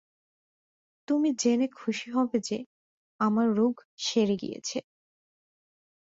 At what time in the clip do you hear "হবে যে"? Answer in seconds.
2.11-2.57